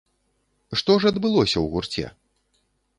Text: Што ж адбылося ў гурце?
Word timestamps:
Што 0.81 0.97
ж 1.03 1.13
адбылося 1.13 1.53
ў 1.53 1.65
гурце? 1.77 2.05